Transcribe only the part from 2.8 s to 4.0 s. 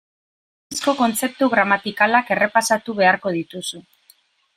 beharko dituzu.